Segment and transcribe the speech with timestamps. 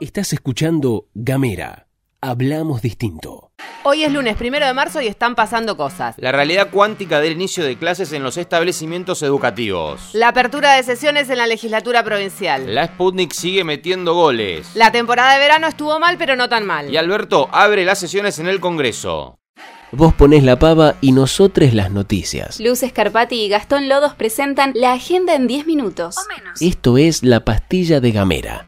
[0.00, 1.88] Estás escuchando Gamera.
[2.20, 3.50] Hablamos distinto.
[3.84, 6.14] Hoy es lunes primero de marzo y están pasando cosas.
[6.18, 10.10] La realidad cuántica del inicio de clases en los establecimientos educativos.
[10.14, 12.74] La apertura de sesiones en la legislatura provincial.
[12.74, 14.70] La Sputnik sigue metiendo goles.
[14.74, 16.90] La temporada de verano estuvo mal, pero no tan mal.
[16.90, 19.38] Y Alberto abre las sesiones en el Congreso.
[19.92, 22.60] Vos ponés la pava y nosotros las noticias.
[22.60, 26.16] Luz Escarpati y Gastón Lodos presentan la agenda en 10 minutos.
[26.18, 26.60] O menos.
[26.60, 28.66] Esto es la pastilla de Gamera.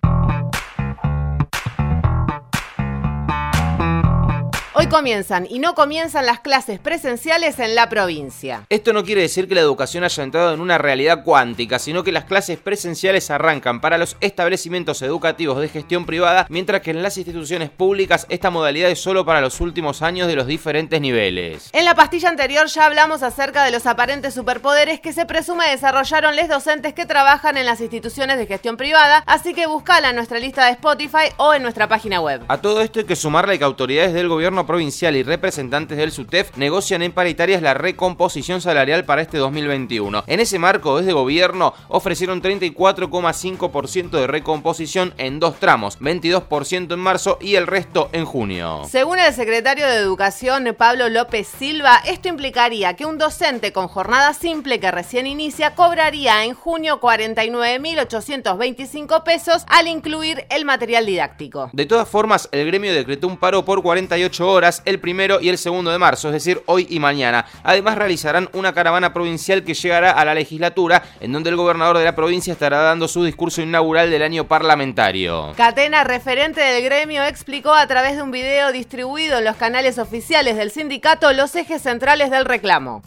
[4.79, 8.67] Hoy comienzan y no comienzan las clases presenciales en la provincia.
[8.69, 12.13] Esto no quiere decir que la educación haya entrado en una realidad cuántica, sino que
[12.13, 17.17] las clases presenciales arrancan para los establecimientos educativos de gestión privada, mientras que en las
[17.17, 21.71] instituciones públicas esta modalidad es solo para los últimos años de los diferentes niveles.
[21.73, 26.37] En la pastilla anterior ya hablamos acerca de los aparentes superpoderes que se presume desarrollaron
[26.37, 30.39] los docentes que trabajan en las instituciones de gestión privada, así que buscala en nuestra
[30.39, 32.43] lista de Spotify o en nuestra página web.
[32.49, 36.57] A todo esto hay que sumarle que autoridades del gobierno provincial y representantes del SUTEF
[36.57, 40.25] negocian en paritarias la recomposición salarial para este 2021.
[40.27, 47.39] En ese marco, desde gobierno ofrecieron 34,5% de recomposición en dos tramos, 22% en marzo
[47.41, 48.83] y el resto en junio.
[48.91, 54.35] Según el secretario de Educación, Pablo López Silva, esto implicaría que un docente con jornada
[54.35, 61.71] simple que recién inicia cobraría en junio 49.825 pesos al incluir el material didáctico.
[61.73, 65.59] De todas formas, el gremio decretó un paro por 48 horas el primero y el
[65.59, 67.47] segundo de marzo, es decir, hoy y mañana.
[67.63, 72.05] Además, realizarán una caravana provincial que llegará a la legislatura, en donde el gobernador de
[72.05, 75.53] la provincia estará dando su discurso inaugural del año parlamentario.
[75.57, 80.57] Catena, referente del gremio, explicó a través de un video distribuido en los canales oficiales
[80.57, 83.03] del sindicato los ejes centrales del reclamo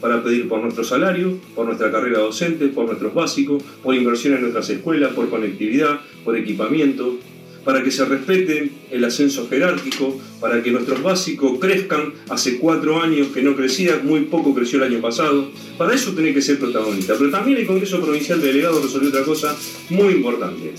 [0.00, 4.40] para pedir por nuestro salario, por nuestra carrera docente, por nuestros básicos, por inversión en
[4.40, 7.18] nuestras escuelas, por conectividad, por equipamiento,
[7.66, 12.14] para que se respete el ascenso jerárquico, para que nuestros básicos crezcan.
[12.30, 15.50] Hace cuatro años que no crecía, muy poco creció el año pasado.
[15.76, 17.14] Para eso tiene que ser protagonista.
[17.18, 19.56] Pero también el Congreso Provincial de Delegados resolvió otra cosa
[19.90, 20.74] muy importante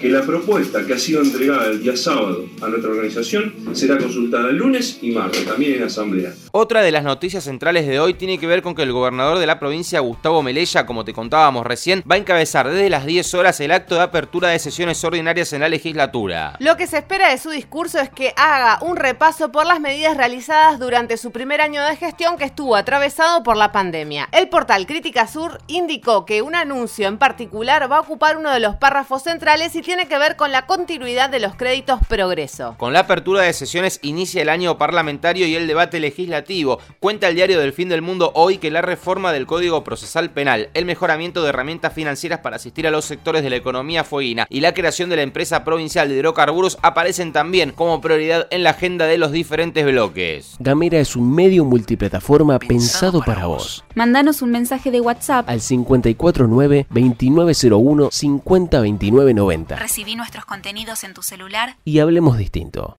[0.00, 4.48] que la propuesta que ha sido entregada el día sábado a nuestra organización será consultada
[4.48, 6.32] el lunes y martes, también en asamblea.
[6.52, 9.46] Otra de las noticias centrales de hoy tiene que ver con que el gobernador de
[9.46, 13.60] la provincia, Gustavo Melella, como te contábamos recién, va a encabezar desde las 10 horas
[13.60, 16.56] el acto de apertura de sesiones ordinarias en la legislatura.
[16.60, 20.16] Lo que se espera de su discurso es que haga un repaso por las medidas
[20.16, 24.28] realizadas durante su primer año de gestión que estuvo atravesado por la pandemia.
[24.32, 28.60] El portal Crítica Sur indicó que un anuncio en particular va a ocupar uno de
[28.60, 32.76] los párrafos centrales y tiene que ver con la continuidad de los créditos progreso.
[32.78, 36.78] Con la apertura de sesiones inicia el año parlamentario y el debate legislativo.
[37.00, 40.68] Cuenta el diario del fin del mundo hoy que la reforma del Código Procesal Penal,
[40.74, 44.60] el mejoramiento de herramientas financieras para asistir a los sectores de la economía fueguina y
[44.60, 49.06] la creación de la empresa provincial de hidrocarburos aparecen también como prioridad en la agenda
[49.06, 50.54] de los diferentes bloques.
[50.60, 53.84] Gamera es un medio multiplataforma pensado, para vos.
[53.96, 61.78] Mandanos un mensaje de WhatsApp al 549 2901 502990 Recibí nuestros contenidos en tu celular
[61.86, 62.98] y hablemos distinto.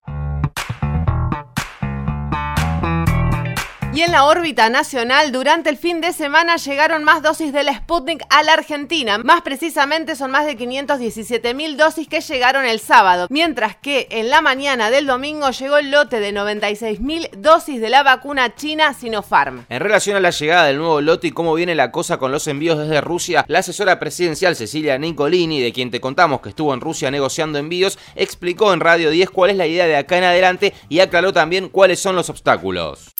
[3.94, 7.74] Y en la órbita nacional, durante el fin de semana llegaron más dosis de la
[7.74, 9.18] Sputnik a la Argentina.
[9.18, 13.26] Más precisamente son más de 517 mil dosis que llegaron el sábado.
[13.28, 17.90] Mientras que en la mañana del domingo llegó el lote de 96 mil dosis de
[17.90, 19.66] la vacuna china Sinopharm.
[19.68, 22.48] En relación a la llegada del nuevo lote y cómo viene la cosa con los
[22.48, 26.80] envíos desde Rusia, la asesora presidencial Cecilia Nicolini, de quien te contamos que estuvo en
[26.80, 30.72] Rusia negociando envíos, explicó en Radio 10 cuál es la idea de acá en adelante
[30.88, 33.12] y aclaró también cuáles son los obstáculos.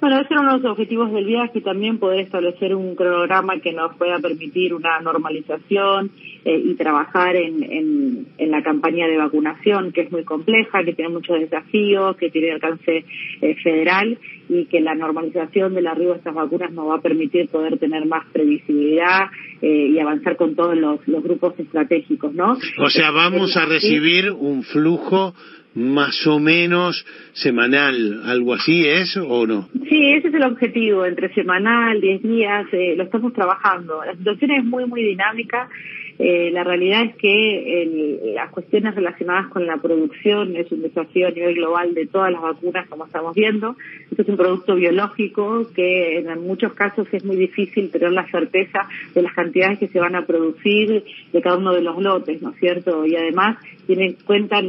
[0.00, 3.60] Bueno, ese era uno de los objetivos del viaje y también poder establecer un cronograma
[3.60, 6.10] que nos pueda permitir una normalización
[6.44, 10.92] eh, y trabajar en, en, en, la campaña de vacunación, que es muy compleja, que
[10.92, 13.04] tiene muchos desafíos, que tiene alcance
[13.40, 17.48] eh, federal y que la normalización del arribo de estas vacunas nos va a permitir
[17.48, 19.26] poder tener más previsibilidad
[19.60, 22.58] eh, y avanzar con todos los, los grupos estratégicos, ¿no?
[22.78, 25.34] O sea, vamos a recibir un flujo
[25.74, 29.68] más o menos semanal, algo así es o no?
[29.88, 34.04] Sí, ese es el objetivo, entre semanal, 10 días, eh, lo estamos trabajando.
[34.04, 35.68] La situación es muy, muy dinámica.
[36.18, 41.28] Eh, la realidad es que el, las cuestiones relacionadas con la producción es un desafío
[41.28, 43.76] a nivel global de todas las vacunas, como estamos viendo.
[44.10, 48.88] Esto es un producto biológico que en muchos casos es muy difícil tener la certeza
[49.14, 52.50] de las cantidades que se van a producir de cada uno de los lotes, ¿no
[52.50, 53.04] es cierto?
[53.06, 53.56] Y además
[53.86, 54.16] tienen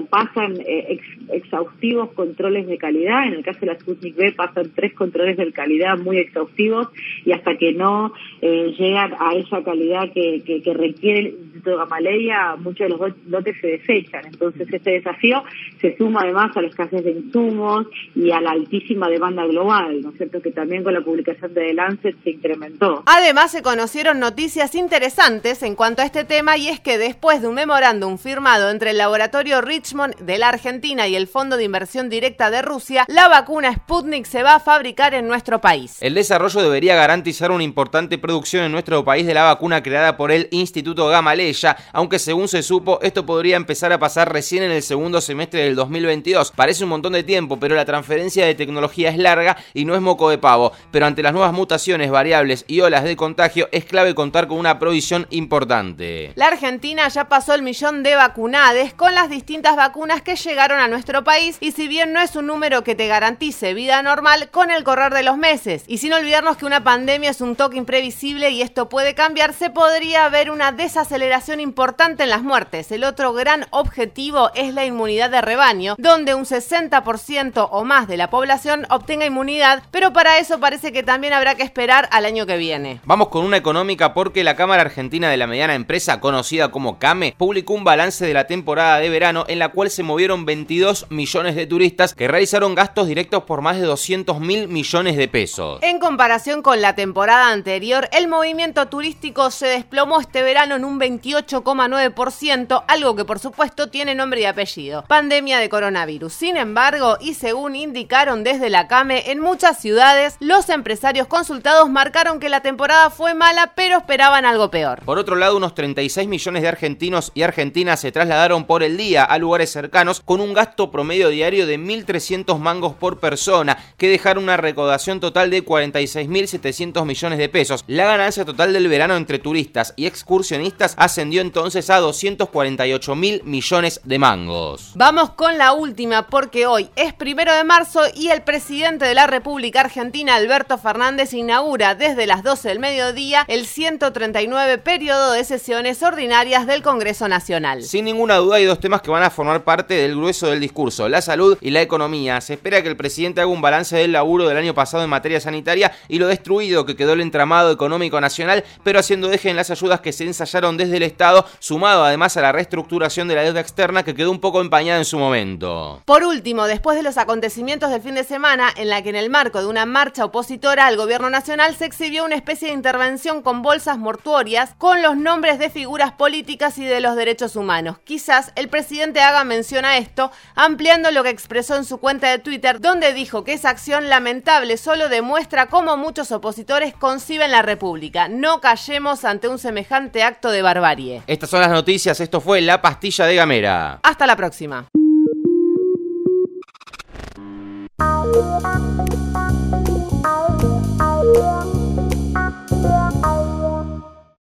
[0.10, 1.00] pasan eh,
[1.32, 3.28] exhaustivos controles de calidad.
[3.28, 6.88] En el caso de la Sputnik B pasan tres controles de calidad muy exhaustivos
[7.26, 12.90] y hasta que no eh, llegan a esa calidad que, que, requiere Instituto Gamaleya, muchos
[12.90, 14.26] de los lotes se desechan.
[14.26, 15.44] Entonces este desafío
[15.80, 20.10] se suma además a la escasez de insumos y a la altísima demanda global, ¿no
[20.10, 20.42] es cierto?
[20.42, 23.04] Que también con la publicación de The Lancet se incrementó.
[23.06, 27.48] Además se conocieron noticias interesantes en cuanto a este tema y es que después de
[27.48, 32.10] un memorándum firmado entre el laboratorio Richmond de la Argentina y el Fondo de Inversión
[32.10, 35.98] Directa de Rusia, la vacuna Sputnik se va a fabricar en nuestro país.
[36.02, 40.32] El desarrollo debería garantizar una importante producción en nuestro país de la vacuna creada por
[40.32, 41.53] el Instituto Gamaleya,
[41.92, 45.76] aunque según se supo, esto podría empezar a pasar recién en el segundo semestre del
[45.76, 46.52] 2022.
[46.52, 50.02] Parece un montón de tiempo, pero la transferencia de tecnología es larga y no es
[50.02, 50.72] moco de pavo.
[50.92, 54.80] Pero ante las nuevas mutaciones, variables y olas de contagio, es clave contar con una
[54.80, 56.32] provisión importante.
[56.36, 60.88] La Argentina ya pasó el millón de vacunades con las distintas vacunas que llegaron a
[60.88, 64.72] nuestro país y si bien no es un número que te garantice vida normal, con
[64.72, 65.84] el correr de los meses.
[65.88, 69.70] Y sin olvidarnos que una pandemia es un toque imprevisible y esto puede cambiar, se
[69.70, 72.92] podría haber una desaceleración importante en las muertes.
[72.92, 78.18] El otro gran objetivo es la inmunidad de rebaño, donde un 60% o más de
[78.18, 82.46] la población obtenga inmunidad, pero para eso parece que también habrá que esperar al año
[82.46, 83.02] que viene.
[83.06, 87.36] Vamos con una económica porque la Cámara Argentina de la Mediana Empresa, conocida como CAME,
[87.38, 91.56] publicó un balance de la temporada de verano en la cual se movieron 22 millones
[91.56, 95.80] de turistas que realizaron gastos directos por más de 200 mil millones de pesos.
[95.82, 101.00] En comparación con la temporada anterior, el movimiento turístico se desplomó este verano en un
[101.34, 106.34] 28,9%, algo que por supuesto tiene nombre y apellido, pandemia de coronavirus.
[106.34, 112.40] Sin embargo, y según indicaron desde la CAME, en muchas ciudades los empresarios consultados marcaron
[112.40, 115.02] que la temporada fue mala, pero esperaban algo peor.
[115.04, 119.24] Por otro lado, unos 36 millones de argentinos y argentinas se trasladaron por el día
[119.24, 124.44] a lugares cercanos con un gasto promedio diario de 1.300 mangos por persona, que dejaron
[124.44, 127.84] una recaudación total de 46.700 millones de pesos.
[127.88, 134.20] La ganancia total del verano entre turistas y excursionistas ascendió entonces a 248.000 millones de
[134.20, 134.92] mangos.
[134.96, 139.28] Vamos con la última porque hoy es primero de marzo y el presidente de la
[139.28, 146.04] República Argentina, Alberto Fernández, inaugura desde las 12 del mediodía el 139 periodo de sesiones
[146.04, 147.84] ordinarias del Congreso Nacional.
[147.84, 151.08] Sin ninguna duda hay dos temas que van a formar parte del grueso del discurso,
[151.10, 152.42] la salud y la economía.
[152.42, 155.40] Se espera que el presidente haga un balance del laburo del año pasado en materia
[155.40, 159.72] sanitaria y lo destruido que quedó el entramado económico nacional, pero haciendo eje en las
[159.72, 163.60] ayudas que se ensayaron desde el Estado, sumado además a la reestructuración de la deuda
[163.60, 166.02] externa que quedó un poco empañada en su momento.
[166.06, 169.30] Por último, después de los acontecimientos del fin de semana, en la que en el
[169.30, 173.62] marco de una marcha opositora al gobierno nacional se exhibió una especie de intervención con
[173.62, 177.98] bolsas mortuorias con los nombres de figuras políticas y de los derechos humanos.
[178.04, 182.40] Quizás el presidente haga mención a esto, ampliando lo que expresó en su cuenta de
[182.40, 188.28] Twitter, donde dijo que esa acción lamentable solo demuestra cómo muchos opositores conciben la República.
[188.28, 190.93] No callemos ante un semejante acto de barbarie.
[191.28, 194.00] Estas son las noticias, esto fue La Pastilla de Gamera.
[194.04, 194.88] Hasta la próxima.